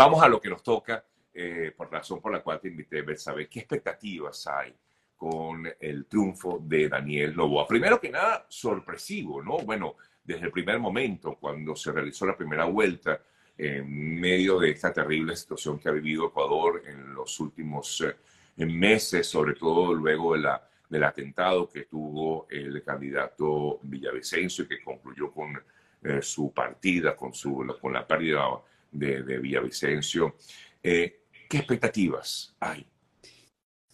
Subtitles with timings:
[0.00, 1.04] Vamos a lo que nos toca,
[1.34, 4.74] eh, por razón por la cual te invité, saber qué expectativas hay
[5.14, 7.66] con el triunfo de Daniel Novoa.
[7.68, 9.58] Primero que nada, sorpresivo, ¿no?
[9.58, 13.20] Bueno, desde el primer momento, cuando se realizó la primera vuelta,
[13.58, 19.26] en medio de esta terrible situación que ha vivido Ecuador en los últimos eh, meses,
[19.26, 25.30] sobre todo luego de la, del atentado que tuvo el candidato Villavicencio y que concluyó
[25.30, 25.62] con
[26.02, 28.46] eh, su partida, con, su, con la pérdida
[28.90, 30.36] de, de Villavicencio.
[30.82, 32.86] Eh, ¿Qué expectativas hay?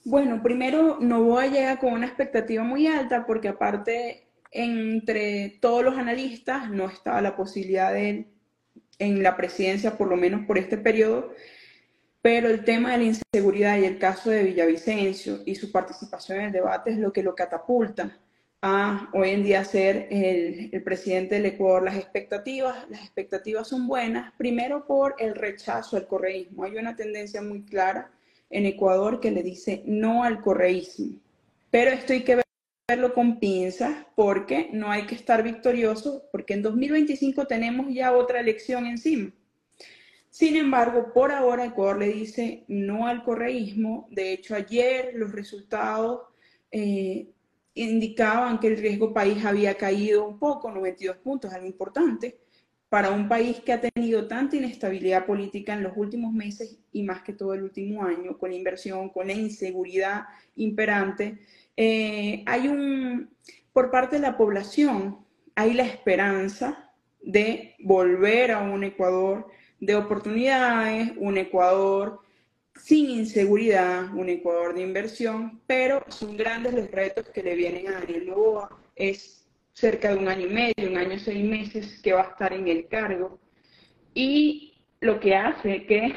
[0.05, 6.71] Bueno, primero Novoa llega con una expectativa muy alta porque aparte entre todos los analistas
[6.71, 8.27] no estaba la posibilidad de él
[8.99, 11.35] en la presidencia, por lo menos por este periodo,
[12.23, 16.47] pero el tema de la inseguridad y el caso de Villavicencio y su participación en
[16.47, 18.19] el debate es lo que lo catapulta
[18.63, 21.85] a hoy en día ser el, presidente del Ecuador.
[21.85, 26.65] Las expectativas, las expectativas son buenas, primero por el rechazo al correísmo.
[26.65, 28.11] Hay una tendencia muy clara
[28.51, 31.19] en Ecuador que le dice no al correísmo,
[31.71, 32.43] pero esto hay que
[32.89, 38.41] verlo con pinzas porque no hay que estar victorioso, porque en 2025 tenemos ya otra
[38.41, 39.33] elección encima.
[40.31, 44.07] Sin embargo, por ahora Ecuador le dice no al correísmo.
[44.11, 46.23] De hecho, ayer los resultados
[46.71, 47.29] eh,
[47.77, 52.41] indicaban que el riesgo país había caído un poco, 92 puntos, algo importante,
[52.89, 57.23] para un país que ha tenido tanta inestabilidad política en los últimos meses y más
[57.23, 61.39] que todo el último año, con la inversión, con la inseguridad imperante.
[61.77, 63.31] Eh, hay un,
[63.73, 65.19] por parte de la población,
[65.55, 66.91] hay la esperanza
[67.21, 69.49] de volver a un Ecuador
[69.81, 72.21] de oportunidades, un Ecuador
[72.79, 78.01] sin inseguridad, un Ecuador de inversión, pero son grandes los retos que le vienen a
[78.01, 78.71] Daniel Novoa.
[78.95, 82.53] Es cerca de un año y medio, un año seis meses que va a estar
[82.53, 83.39] en el cargo.
[84.15, 86.15] Y lo que hace que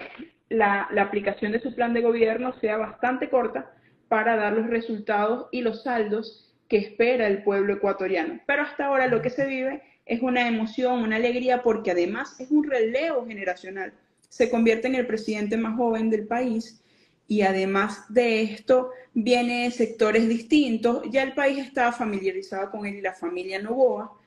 [0.50, 3.74] la, la aplicación de su plan de gobierno sea bastante corta
[4.08, 8.40] para dar los resultados y los saldos que espera el pueblo ecuatoriano.
[8.46, 12.50] Pero hasta ahora lo que se vive es una emoción, una alegría, porque además es
[12.52, 13.94] un relevo generacional
[14.29, 16.81] se convierte en el presidente más joven del país
[17.28, 21.03] y además de esto viene de sectores distintos.
[21.12, 24.18] Ya el país estaba familiarizado con él y la familia Novoa,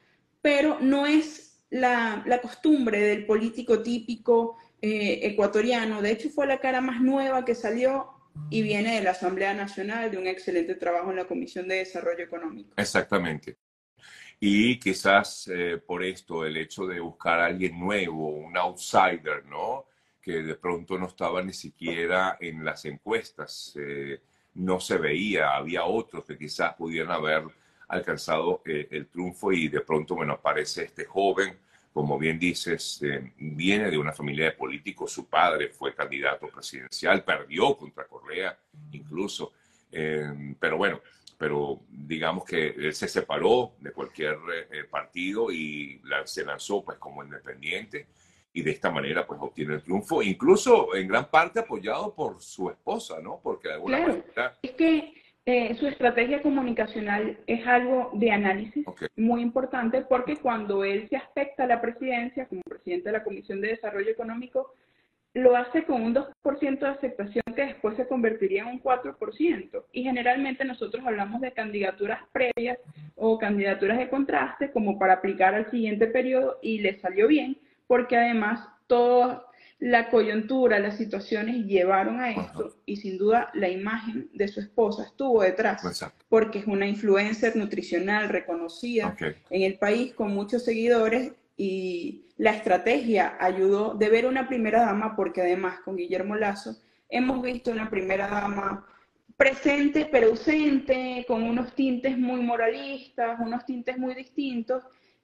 [0.41, 6.02] pero no es la, costumbre del político típico eh, ecuatoriano.
[6.02, 8.10] De hecho, fue la cara más nueva que salió
[8.50, 12.24] y viene de la Asamblea Nacional, de un excelente trabajo en la Comisión de Desarrollo
[12.24, 12.72] Económico.
[12.76, 13.56] Exactamente.
[14.38, 19.86] Y quizás eh, por esto, el hecho de buscar a alguien nuevo, un outsider, ¿no?
[20.22, 24.21] Que de pronto no estaba ni siquiera en las encuestas, eh,
[24.55, 27.43] no se veía, había otros que quizás pudieran haber
[27.88, 31.59] alcanzado eh, el triunfo y de pronto, bueno, aparece este joven,
[31.93, 37.25] como bien dices, eh, viene de una familia de políticos, su padre fue candidato presidencial,
[37.25, 38.56] perdió contra Correa
[38.93, 39.53] incluso,
[39.91, 41.03] pero bueno,
[41.37, 44.39] pero digamos que él se separó de cualquier
[44.91, 48.06] partido y se lanzó pues como independiente
[48.52, 52.70] y de esta manera pues obtiene el triunfo, incluso en gran parte apoyado por su
[52.70, 53.40] esposa, ¿no?
[53.42, 54.04] Porque de alguna
[54.34, 55.14] claro, Es que
[55.44, 58.84] eh, su estrategia comunicacional es algo de análisis
[59.16, 63.60] muy importante porque cuando él se aspecta a la presidencia como presidente de la Comisión
[63.60, 64.74] de Desarrollo Económico,
[65.34, 69.84] lo hace con un 2% de aceptación que después se convertiría en un 4%.
[69.92, 72.78] Y generalmente nosotros hablamos de candidaturas previas
[73.16, 77.56] o candidaturas de contraste como para aplicar al siguiente periodo y le salió bien
[77.92, 79.44] porque además toda
[79.78, 85.04] la coyuntura, las situaciones llevaron a esto y sin duda la imagen de su esposa
[85.04, 89.14] estuvo detrás, porque es una influencer nutricional reconocida
[89.50, 95.14] en el país con muchos seguidores y la estrategia ayudó de ver una primera dama,
[95.14, 96.78] porque además con Guillermo Lazo
[97.10, 98.86] hemos visto una primera dama
[99.36, 104.82] presente pero ausente, con unos tintes muy moralistas, unos tintes muy distintos,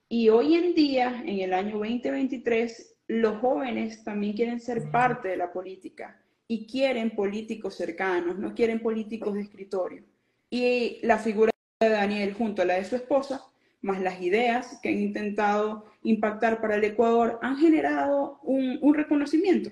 [0.09, 5.37] y hoy en día, en el año 2023, los jóvenes también quieren ser parte de
[5.37, 10.03] la política y quieren políticos cercanos, no quieren políticos de escritorio.
[10.49, 13.45] Y la figura de Daniel junto a la de su esposa,
[13.81, 19.69] más las ideas que han intentado impactar para el Ecuador, han generado un, un reconocimiento.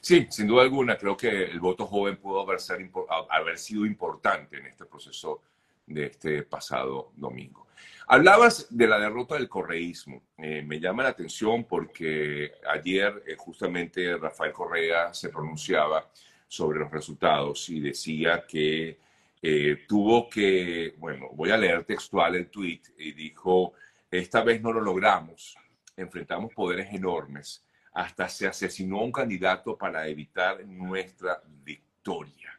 [0.00, 2.88] Sí, sin duda alguna, creo que el voto joven pudo haber, ser,
[3.30, 5.42] haber sido importante en este proceso
[5.90, 7.66] de este pasado domingo.
[8.06, 10.22] Hablabas de la derrota del correísmo.
[10.38, 16.10] Eh, me llama la atención porque ayer eh, justamente Rafael Correa se pronunciaba
[16.48, 18.98] sobre los resultados y decía que
[19.40, 23.74] eh, tuvo que, bueno, voy a leer textual el tweet y dijo,
[24.10, 25.56] esta vez no lo logramos,
[25.96, 32.58] enfrentamos poderes enormes, hasta se asesinó a un candidato para evitar nuestra victoria.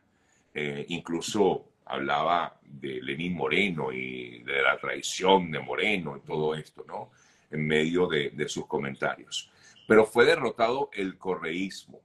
[0.88, 7.11] Incluso hablaba de Lenín Moreno y de la traición de Moreno y todo esto, ¿no?
[7.49, 9.51] En medio de, sus comentarios.
[9.88, 11.99] Pero fue derrotado el correísmo.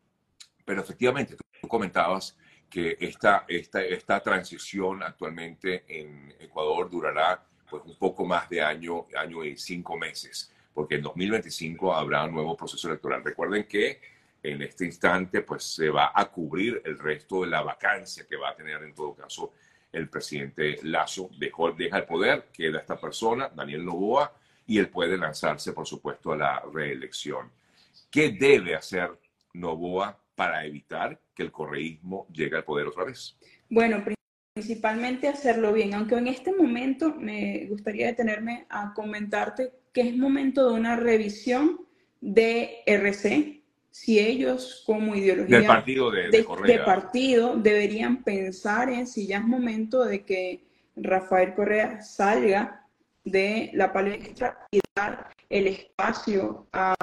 [0.65, 2.37] Pero efectivamente, tú comentabas
[2.69, 9.07] que esta, esta, esta transición actualmente en Ecuador durará pues un poco más de año,
[9.17, 13.23] año y cinco meses, porque en 2025 habrá un nuevo proceso electoral.
[13.23, 14.01] Recuerden que
[14.43, 18.51] en este instante pues se va a cubrir el resto de la vacancia que va
[18.51, 19.53] a tener en todo caso
[19.93, 21.31] el presidente Lazo.
[21.39, 24.33] Deja el poder, queda esta persona, Daniel Novoa,
[24.67, 27.51] y él puede lanzarse, por supuesto, a la reelección.
[28.11, 29.11] ¿Qué debe hacer
[29.55, 33.37] Novoa para evitar que el correísmo llegue al poder otra vez?
[33.69, 34.03] Bueno,
[34.55, 40.69] principalmente hacerlo bien, aunque en este momento me gustaría detenerme a comentarte que es momento
[40.69, 41.87] de una revisión
[42.21, 43.63] de RC,
[43.97, 49.45] si ellos como ideología Del partido de, de, partido deberían pensar en si ya es
[49.45, 50.61] momento de que
[50.97, 52.85] Rafael Correa salga
[53.25, 56.95] de la palestra y dar el espacio a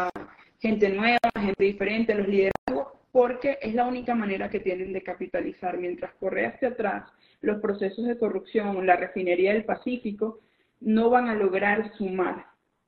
[0.60, 5.02] gente nueva, gente diferente, a los liderazgos, porque es la única manera que tienen de
[5.02, 5.80] capitalizar.
[5.80, 7.12] Mientras Correa esté atrás,
[7.42, 10.42] los procesos de corrupción, la refinería del Pacífico,
[10.80, 12.46] no van a lograr sumar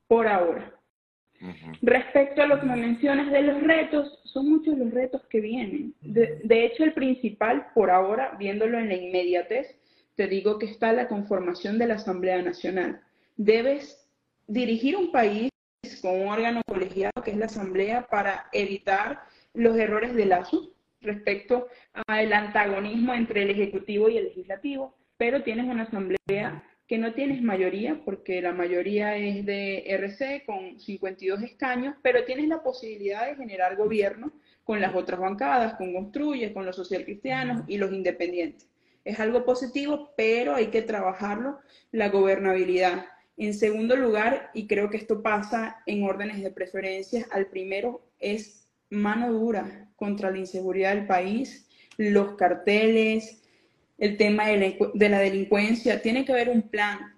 [0.07, 0.75] por ahora.
[1.81, 5.93] Respecto a lo que me mencionas de los retos, son muchos los retos que vienen.
[6.01, 9.67] De, de, hecho, el principal por ahora, viéndolo en la inmediatez,
[10.15, 13.01] te digo que está la conformación de la Asamblea Nacional.
[13.35, 14.09] Debes
[14.47, 15.49] dirigir un país
[16.01, 19.23] con un órgano colegiado que es la Asamblea para evitar
[19.53, 20.71] los errores de lazo
[21.01, 21.67] respecto
[22.07, 27.41] al antagonismo entre el Ejecutivo y el Legislativo, pero tienes una Asamblea que no tienes
[27.41, 33.35] mayoría, porque la mayoría es de RC con 52 escaños, pero tienes la posibilidad de
[33.35, 34.31] generar gobierno
[34.63, 38.67] con las otras bancadas, con Construye, con los socialcristianos y los independientes.
[39.03, 41.59] Es algo positivo, pero hay que trabajarlo,
[41.91, 43.05] la gobernabilidad.
[43.37, 48.67] En segundo lugar, y creo que esto pasa en órdenes de preferencia, al primero es
[48.89, 51.67] mano dura contra la inseguridad del país,
[51.97, 53.44] los carteles,
[53.97, 57.13] el tema de la, delincuencia, tiene que haber un plan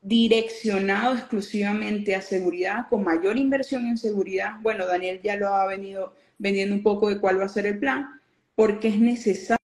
[0.00, 4.56] direccionado exclusivamente a seguridad, con mayor inversión en seguridad.
[4.62, 7.78] Bueno, Daniel ya lo ha venido vendiendo un poco de cuál va a ser el
[7.78, 8.20] plan,
[8.54, 9.58] porque es necesario,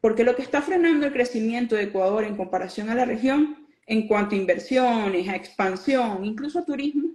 [0.00, 4.08] porque lo que está frenando el crecimiento de Ecuador en comparación a la región, en
[4.08, 7.10] cuanto a inversiones, a expansión, incluso a turismo,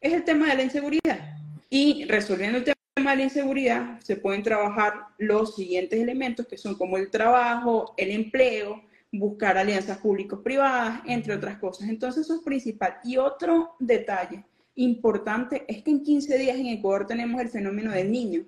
[0.00, 1.36] es el tema de la inseguridad.
[1.68, 6.74] Y resolviendo el tema de la inseguridad se pueden trabajar los siguientes elementos que son
[6.76, 8.82] como el trabajo, el empleo,
[9.12, 11.88] buscar alianzas públicos-privadas, entre otras cosas.
[11.88, 12.98] Entonces eso es principal.
[13.04, 14.44] Y otro detalle
[14.74, 18.44] importante es que en 15 días en Ecuador tenemos el fenómeno del niño,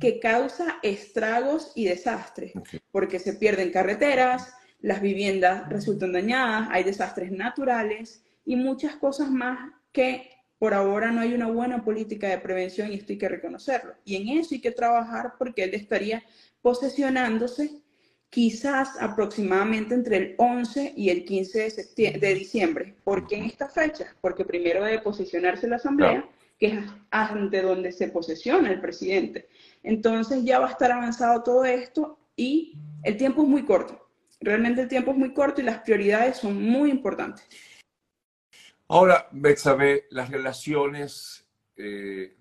[0.00, 2.52] que causa estragos y desastres,
[2.90, 9.72] porque se pierden carreteras, las viviendas resultan dañadas, hay desastres naturales y muchas cosas más
[9.92, 13.94] que por ahora no hay una buena política de prevención y esto hay que reconocerlo.
[14.04, 16.22] Y en eso hay que trabajar porque él estaría
[16.62, 17.82] posesionándose
[18.30, 22.94] quizás aproximadamente entre el 11 y el 15 de, de diciembre.
[23.04, 24.14] ¿Por qué en esta fecha?
[24.20, 26.78] Porque primero debe posicionarse la Asamblea, que es
[27.10, 29.48] ante donde se posesiona el presidente.
[29.82, 34.08] Entonces ya va a estar avanzado todo esto y el tiempo es muy corto.
[34.40, 37.46] Realmente el tiempo es muy corto y las prioridades son muy importantes.
[38.88, 41.44] Ahora, Betsabe, las relaciones,
[41.76, 42.36] eh,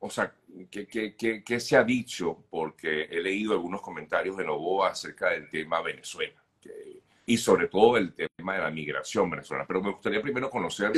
[0.00, 0.34] o sea,
[0.70, 2.44] ¿qué, se ha dicho?
[2.50, 6.34] Porque he leído algunos comentarios de Novoa acerca del tema Venezuela
[7.24, 9.64] y sobre todo el tema de la migración venezolana.
[9.64, 10.90] Pero me gustaría primero conocer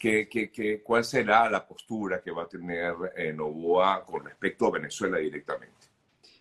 [0.00, 5.18] qué, cuál será la postura que va a tener eh, Novoa con respecto a Venezuela
[5.18, 5.86] directamente.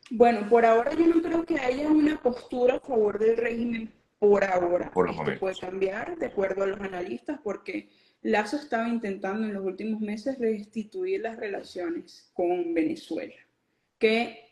[0.09, 4.43] Bueno, por ahora yo no creo que haya una postura a favor del régimen por
[4.43, 4.85] ahora.
[4.85, 7.89] Esto puede cambiar de acuerdo a los analistas porque
[8.21, 13.35] Lazo estaba intentando en los últimos meses restituir las relaciones con Venezuela,
[13.99, 14.45] que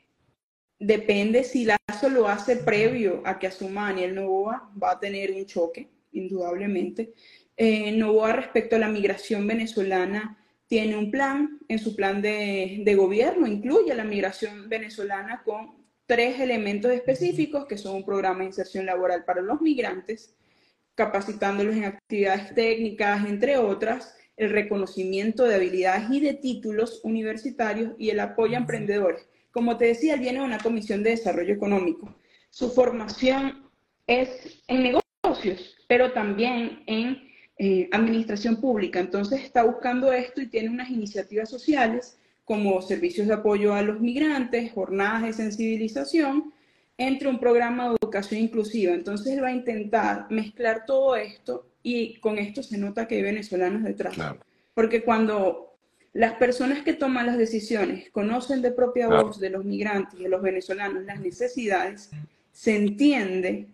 [0.79, 5.45] depende si Lazo lo hace previo a que asuma Daniel Novoa, va a tener un
[5.45, 7.13] choque, indudablemente.
[7.57, 12.95] Eh, Novoa respecto a la migración venezolana tiene un plan, en su plan de, de
[12.95, 15.82] gobierno incluye la migración venezolana con
[16.13, 20.35] tres elementos específicos que son un programa de inserción laboral para los migrantes,
[20.93, 28.11] capacitándolos en actividades técnicas, entre otras, el reconocimiento de habilidades y de títulos universitarios y
[28.11, 29.27] el apoyo a emprendedores.
[29.49, 32.13] Como te decía, viene una comisión de desarrollo económico.
[32.51, 33.71] Su formación
[34.05, 37.27] es en negocios, pero también en
[37.57, 38.99] eh, administración pública.
[38.99, 43.99] Entonces está buscando esto y tiene unas iniciativas sociales como servicios de apoyo a los
[43.99, 46.53] migrantes, jornadas de sensibilización,
[46.97, 48.93] entre un programa de educación inclusiva.
[48.93, 53.21] Entonces él va a intentar mezclar todo esto y con esto se nota que hay
[53.21, 54.15] venezolanos detrás.
[54.73, 55.73] Porque cuando
[56.13, 60.29] las personas que toman las decisiones conocen de propia voz de los migrantes y de
[60.29, 62.11] los venezolanos las necesidades,
[62.51, 63.67] se entiende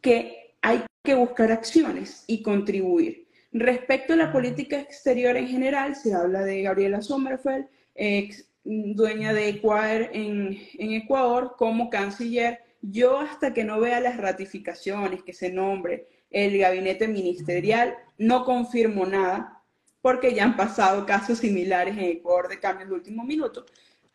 [0.00, 3.26] que hay que buscar acciones y contribuir.
[3.52, 9.48] Respecto a la política exterior en general, se habla de Gabriela Sommerfeld, ex dueña de
[9.48, 12.60] Ecuador en, Ecuador, como canciller.
[12.80, 19.06] Yo hasta que no vea las ratificaciones, que se nombre el gabinete ministerial, no confirmo
[19.06, 19.62] nada,
[20.00, 23.64] porque ya han pasado casos similares en Ecuador de cambios de último minuto,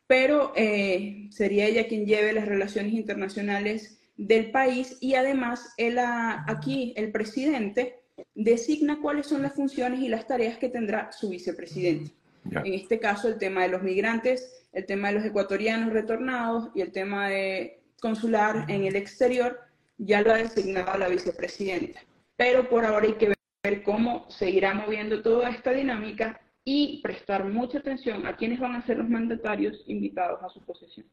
[0.05, 6.93] pero eh, sería ella quien lleve las relaciones internacionales del país y además él aquí
[6.97, 8.01] el presidente
[8.35, 12.11] designa cuáles son las funciones y las tareas que tendrá su vicepresidente.
[12.45, 16.81] En este caso, el tema de los migrantes, el tema de los ecuatorianos retornados y
[16.81, 19.59] el tema de consular en el exterior
[19.97, 22.01] ya lo ha designado la vicepresidenta.
[22.35, 27.79] Pero por ahora hay que ver cómo seguirá moviendo toda esta dinámica y prestar mucha
[27.79, 31.05] atención a quienes van a ser los mandatarios invitados a su posesión.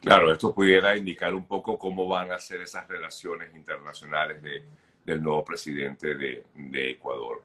[0.00, 4.64] Claro, esto pudiera indicar un poco cómo van a ser esas relaciones internacionales de,
[5.04, 7.42] del nuevo presidente de, de Ecuador.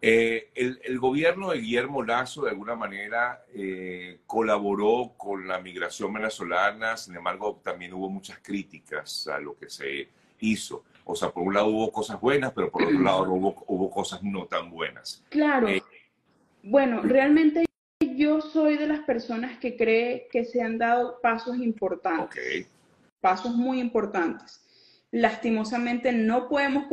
[0.00, 6.12] Eh, el, el, gobierno de Guillermo Lazo de alguna manera eh, colaboró con la migración
[6.12, 10.08] venezolana, sin embargo también hubo muchas críticas a lo que se
[10.40, 10.84] hizo.
[11.04, 14.22] O sea, por un lado hubo cosas buenas, pero por otro lado hubo, hubo cosas
[14.22, 15.24] no tan buenas.
[15.30, 15.68] Claro.
[15.68, 15.82] Eh,
[16.62, 17.64] bueno, realmente
[18.16, 22.68] yo soy de las personas que cree que se han dado pasos importantes.
[23.20, 24.65] Pasos muy importantes
[25.10, 26.84] lastimosamente no podemos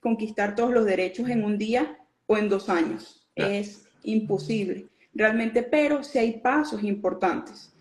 [0.00, 3.28] conquistar todos los derechos en un día o en dos años.
[3.34, 7.72] Es imposible, realmente, pero sí hay pasos importantes.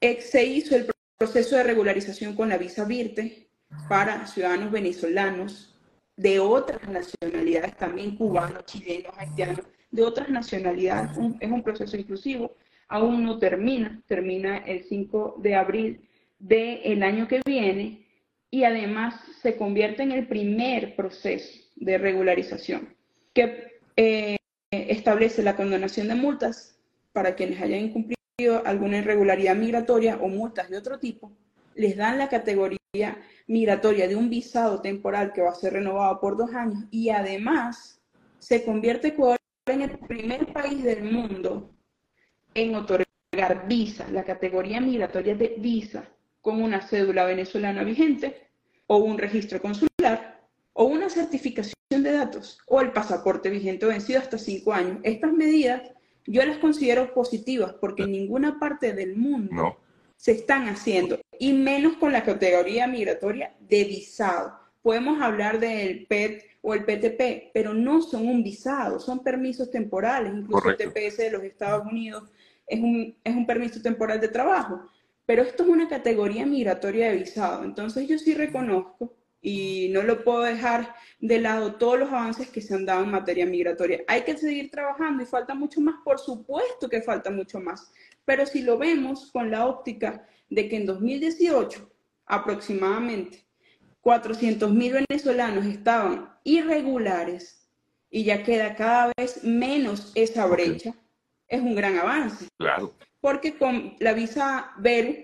[0.00, 0.86] Se hizo el
[1.16, 3.48] proceso de regularización con la visa Virte
[3.88, 5.74] para ciudadanos venezolanos
[6.16, 9.60] de otras nacionalidades, también cubanos, chilenos, haitianos,
[9.90, 11.12] de otras nacionalidades.
[11.40, 12.54] es un proceso inclusivo.
[12.88, 16.08] Aún no termina, termina el 5 de abril
[16.38, 18.05] del año que viene
[18.50, 22.94] y además se convierte en el primer proceso de regularización
[23.34, 24.36] que eh,
[24.70, 26.78] establece la condonación de multas
[27.12, 28.16] para quienes hayan incumplido
[28.64, 31.32] alguna irregularidad migratoria o multas de otro tipo,
[31.74, 32.78] les dan la categoría
[33.46, 38.00] migratoria de un visado temporal que va a ser renovado por dos años y además
[38.38, 41.74] se convierte Ecuador en el primer país del mundo
[42.54, 46.08] en otorgar visa, la categoría migratoria de visa
[46.46, 48.46] con una cédula venezolana vigente
[48.86, 54.38] o un registro consular o una certificación de datos o el pasaporte vigente vencido hasta
[54.38, 54.98] cinco años.
[55.02, 55.82] Estas medidas
[56.24, 59.76] yo las considero positivas porque en ninguna parte del mundo
[60.14, 64.56] se están haciendo y menos con la categoría migratoria de visado.
[64.82, 70.32] Podemos hablar del PET o el PTP, pero no son un visado, son permisos temporales.
[70.32, 72.30] Incluso el TPS de los Estados Unidos
[72.68, 74.88] es un, es un permiso temporal de trabajo.
[75.26, 77.64] Pero esto es una categoría migratoria de visado.
[77.64, 82.60] Entonces yo sí reconozco y no lo puedo dejar de lado todos los avances que
[82.60, 84.02] se han dado en materia migratoria.
[84.06, 87.92] Hay que seguir trabajando y falta mucho más, por supuesto que falta mucho más.
[88.24, 91.90] Pero si lo vemos con la óptica de que en 2018
[92.26, 93.44] aproximadamente
[94.02, 97.68] 400.000 venezolanos estaban irregulares
[98.10, 100.94] y ya queda cada vez menos esa brecha,
[101.48, 102.46] es un gran avance.
[102.56, 102.94] Claro
[103.26, 105.16] porque con la visa Veru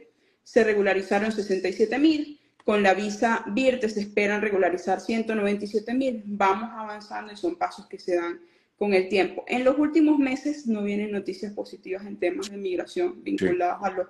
[0.42, 6.20] se regularizaron 67 mil, con la visa Virte se esperan regularizar 197 mil.
[6.26, 8.40] Vamos avanzando y son pasos que se dan
[8.76, 9.44] con el tiempo.
[9.46, 14.06] En los últimos meses no vienen noticias positivas en temas de migración vinculados a, los,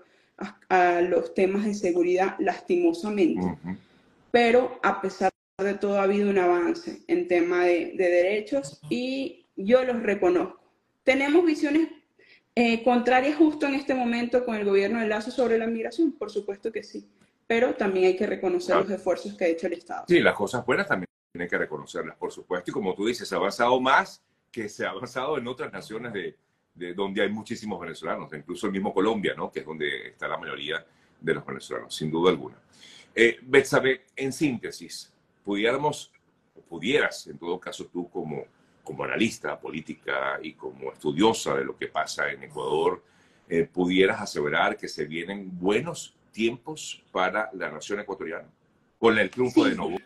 [0.70, 3.42] a, los temas de seguridad, lastimosamente.
[4.30, 9.44] Pero a pesar de todo ha habido un avance en tema de, de derechos y
[9.54, 10.62] yo los reconozco.
[11.04, 11.88] Tenemos visiones
[12.54, 16.12] eh, ¿Contraria justo en este momento con el gobierno de Lazo sobre la migración?
[16.12, 17.08] Por supuesto que sí,
[17.46, 20.04] pero también hay que reconocer los esfuerzos que ha hecho el Estado.
[20.08, 23.34] Sí, las cosas buenas también tienen que reconocerlas, por supuesto, y como tú dices, se
[23.34, 26.36] ha avanzado más que se ha avanzado en otras naciones de,
[26.74, 29.50] de donde hay muchísimos venezolanos, incluso el mismo Colombia, ¿no?
[29.50, 30.84] que es donde está la mayoría
[31.20, 32.56] de los venezolanos, sin duda alguna.
[33.14, 35.12] Eh, Betsabe, en síntesis,
[35.44, 36.12] pudiéramos,
[36.68, 38.44] pudieras, en todo caso tú como
[38.82, 43.02] como analista política y como estudiosa de lo que pasa en Ecuador,
[43.48, 48.48] eh, pudieras aseverar que se vienen buenos tiempos para la nación ecuatoriana
[48.98, 50.00] con el triunfo de Novoa?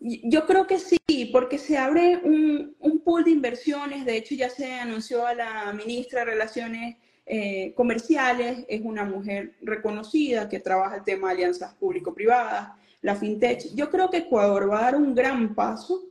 [0.00, 4.04] Yo creo que sí, porque se abre un, un, pool de inversiones.
[4.04, 9.54] De hecho, ya se anunció a la ministra de Relaciones eh, comerciales, es una mujer
[9.62, 13.72] reconocida que trabaja el tema de alianzas público-privadas, la fintech.
[13.76, 16.02] Yo creo que Ecuador va a dar un gran paso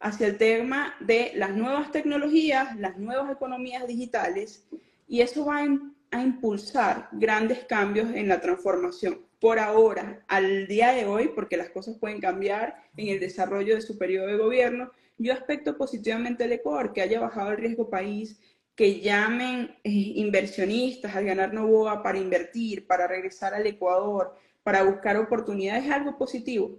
[0.00, 4.66] hacia el tema de las nuevas tecnologías, las nuevas economías digitales,
[5.08, 9.20] y eso va a, impulsar grandes cambios en la transformación.
[9.38, 13.82] Por ahora, al día de hoy, porque las cosas pueden cambiar en el desarrollo de
[13.82, 18.40] su periodo de gobierno, yo aspecto positivamente el Ecuador, que haya bajado el riesgo país,
[18.74, 25.16] que llamen eh, inversionistas al ganar Novoa para invertir, para regresar al Ecuador, para buscar
[25.16, 26.78] oportunidades, es algo positivo.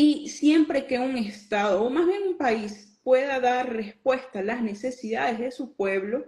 [0.00, 4.62] Y siempre que un Estado, o más bien un país, pueda dar respuesta a las
[4.62, 6.24] necesidades de su pueblo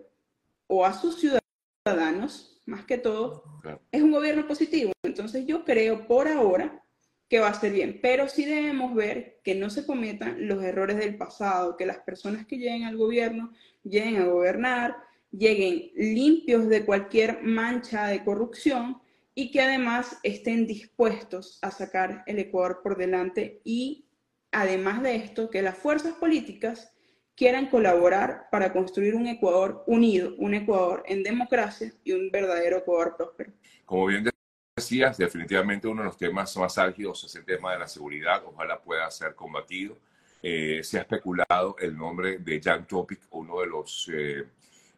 [0.67, 3.45] o a sus ciudadanos, más que todo,
[3.93, 4.91] es un gobierno positivo.
[5.05, 6.83] Entonces yo creo por ahora
[7.29, 10.97] que va a ser bien, pero sí debemos ver que no se cometan los errores
[10.97, 13.53] del pasado, que las personas que lleguen al gobierno
[13.85, 14.97] lleguen a gobernar,
[15.31, 19.01] lleguen limpios de cualquier mancha de corrupción
[19.41, 24.05] y que además estén dispuestos a sacar el Ecuador por delante y
[24.53, 26.93] además de esto, que las fuerzas políticas
[27.35, 33.17] quieran colaborar para construir un Ecuador unido, un Ecuador en democracia y un verdadero Ecuador
[33.17, 33.51] próspero.
[33.87, 34.29] Como bien
[34.77, 38.79] decías, definitivamente uno de los temas más álgidos es el tema de la seguridad, ojalá
[38.79, 39.97] pueda ser combatido.
[40.43, 44.45] Eh, se ha especulado el nombre de Jan Topic, uno de los eh,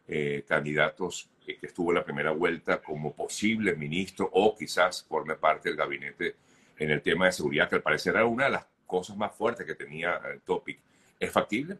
[0.05, 5.69] eh, candidatos que estuvo en la primera vuelta como posible ministro o quizás forme parte
[5.69, 6.35] del gabinete
[6.77, 9.65] en el tema de seguridad, que al parecer era una de las cosas más fuertes
[9.65, 10.79] que tenía el Topic.
[11.19, 11.77] ¿Es factible?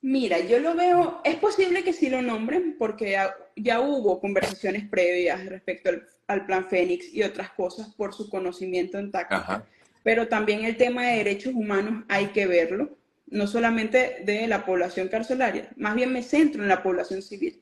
[0.00, 3.18] Mira, yo lo veo, es posible que sí lo nombren porque
[3.56, 5.90] ya, hubo conversaciones previas respecto
[6.28, 9.66] al, plan Fénix y otras cosas por su conocimiento en táctica,
[10.04, 12.96] pero también el tema de derechos humanos hay que verlo
[13.30, 17.60] no solamente de la población carcelaria, más bien me centro en la población civil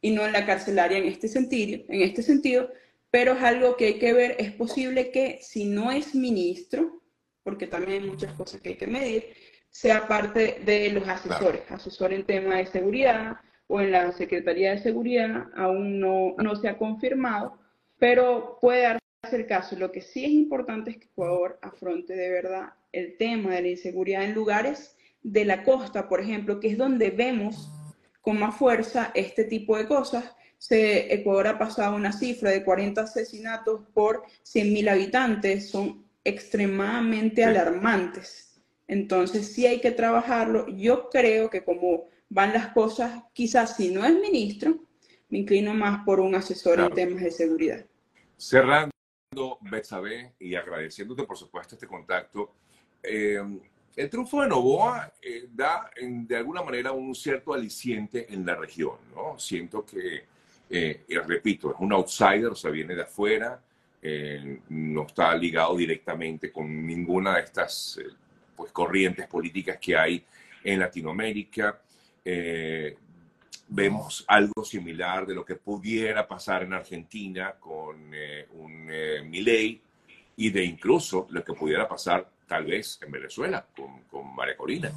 [0.00, 2.70] y no en la carcelaria en este sentido, en este sentido,
[3.10, 7.00] pero es algo que hay que ver, es posible que si no es ministro,
[7.42, 9.26] porque también hay muchas cosas que hay que medir,
[9.70, 14.78] sea parte de los asesores, asesor en tema de seguridad o en la Secretaría de
[14.78, 17.58] Seguridad, aún no, no se ha confirmado,
[17.98, 19.76] pero puede darse el caso.
[19.76, 23.68] Lo que sí es importante es que Ecuador afronte de verdad el tema de la
[23.68, 27.70] inseguridad en lugares de la costa, por ejemplo, que es donde vemos
[28.20, 30.36] con más fuerza este tipo de cosas.
[30.58, 38.62] Se, Ecuador ha pasado una cifra de 40 asesinatos por 100.000 habitantes, son extremadamente alarmantes.
[38.86, 40.68] Entonces sí hay que trabajarlo.
[40.68, 44.78] Yo creo que como van las cosas, quizás si no es ministro,
[45.30, 47.84] me inclino más por un asesor en temas de seguridad.
[48.36, 48.90] Cerrando,
[49.62, 52.54] Betsabe, y agradeciéndote por supuesto este contacto,
[53.02, 53.40] eh,
[53.96, 58.96] el triunfo de Novoa eh, da de alguna manera un cierto aliciente en la región.
[59.36, 60.24] Siento que,
[60.68, 63.60] eh, repito, es un outsider, o sea, viene de afuera,
[64.02, 68.00] eh, no está ligado directamente con ninguna de estas
[68.56, 70.24] pues, corrientes políticas que hay
[70.62, 71.80] en Latinoamérica.
[73.68, 78.10] vemos algo similar de lo que pudiera pasar en Argentina con
[78.52, 78.86] un
[79.30, 79.80] Milei
[80.36, 84.92] y de incluso lo que pudiera pasar tal vez en Venezuela con, con María Corina.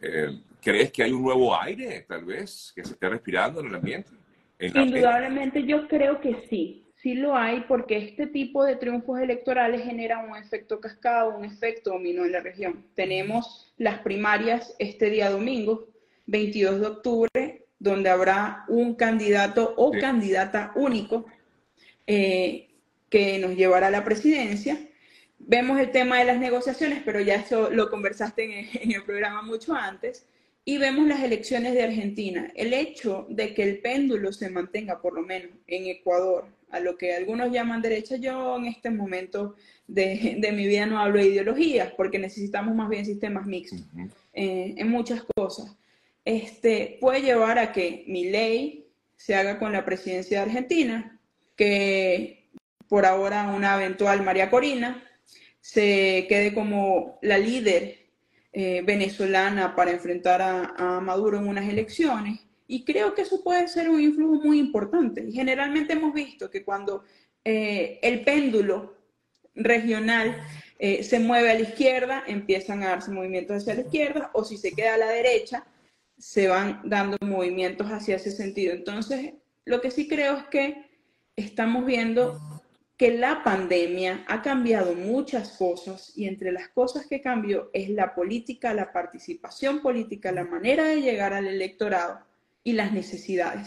[0.00, 3.74] Eh, ¿Crees que hay un nuevo aire, tal vez, que se esté respirando en el
[3.76, 4.10] ambiente?
[4.58, 10.18] Indudablemente yo creo que sí, sí lo hay, porque este tipo de triunfos electorales genera
[10.18, 12.84] un efecto cascado, un efecto dominó en la región.
[12.94, 15.86] Tenemos las primarias este día domingo,
[16.26, 21.26] 22 de octubre, donde habrá un candidato o candidata único
[22.06, 22.70] eh,
[23.10, 24.78] que nos llevará a la presidencia
[25.38, 29.74] vemos el tema de las negociaciones, pero ya eso lo conversaste en, el programa mucho
[29.74, 30.26] antes,
[30.64, 32.50] y vemos las elecciones de Argentina.
[32.56, 36.96] El hecho de que el péndulo se mantenga, por lo menos en Ecuador, a lo
[36.98, 39.54] que algunos llaman derecha, yo en este momento
[39.86, 43.80] de, mi vida no hablo de ideologías, porque necesitamos más bien sistemas mixtos
[44.32, 45.76] eh, en muchas cosas.
[46.24, 51.20] Este, puede llevar a que mi ley se haga con la presidencia de Argentina,
[51.54, 52.50] que
[52.88, 55.02] por ahora una eventual María Corina,
[55.66, 57.98] se quede como la líder
[58.52, 62.38] eh, venezolana para enfrentar a, Maduro en unas elecciones.
[62.68, 65.24] Y creo que eso puede ser un influjo muy importante.
[65.24, 67.02] Y generalmente hemos visto que cuando
[67.44, 68.94] eh, el péndulo
[69.56, 70.40] regional
[70.78, 74.58] eh, se mueve a la izquierda, empiezan a darse movimientos hacia la izquierda, o si
[74.58, 75.66] se queda a la derecha,
[76.16, 78.72] se van dando movimientos hacia ese sentido.
[78.72, 79.32] Entonces,
[79.64, 80.86] lo que sí creo es que
[81.34, 82.40] estamos viendo
[82.96, 88.14] que la pandemia ha cambiado muchas cosas y entre las cosas que cambió es la
[88.14, 92.20] política, la participación política, la manera de llegar al electorado
[92.64, 93.66] y las necesidades.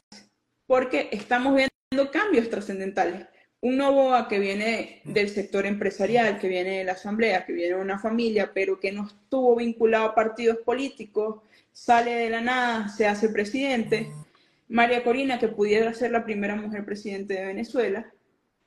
[0.67, 3.25] porque estamos viendo cambios trascendentales.
[3.59, 7.81] Un Novoa que viene del sector empresarial, que viene de la asamblea, que viene de
[7.81, 13.07] una familia, pero que no estuvo vinculado a partidos políticos, sale de la nada, se
[13.07, 14.11] hace presidente.
[14.67, 18.13] María Corina, que pudiera ser la primera mujer presidente de Venezuela.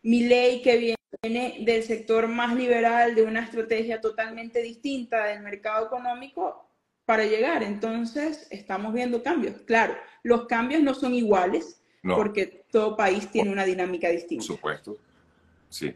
[0.03, 6.69] Milei, que viene del sector más liberal, de una estrategia totalmente distinta del mercado económico
[7.05, 7.63] para llegar.
[7.63, 9.61] Entonces, estamos viendo cambios.
[9.63, 14.45] Claro, los cambios no son iguales, porque todo país tiene una dinámica distinta.
[14.47, 14.97] Por supuesto,
[15.69, 15.95] sí.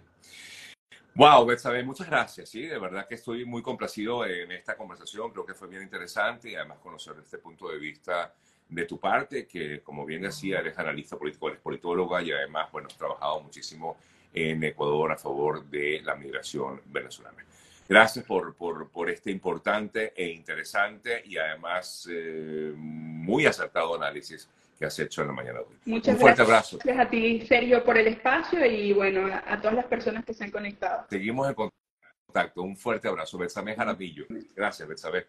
[1.16, 2.50] Wow, Betsabe, muchas gracias.
[2.50, 5.32] Sí, de verdad que estoy muy complacido en esta conversación.
[5.32, 8.34] Creo que fue bien interesante y además conocer este punto de vista
[8.68, 12.88] de tu parte, que como bien decía, eres analista político, eres politóloga y además, bueno,
[12.88, 13.96] has trabajado muchísimo
[14.32, 17.44] en Ecuador a favor de la migración venezolana.
[17.88, 24.84] Gracias por, por, por este importante e interesante y además eh, muy acertado análisis que
[24.84, 25.76] has hecho en la mañana de hoy.
[25.86, 26.78] Muchas Un fuerte abrazo.
[26.82, 30.44] Gracias a ti, Sergio, por el espacio y bueno, a, todas las personas que se
[30.44, 31.06] han conectado.
[31.08, 32.62] Seguimos en contacto.
[32.62, 33.38] Un fuerte abrazo.
[33.38, 34.26] Betsabe Jaramillo.
[34.54, 35.28] Gracias, Betsabe.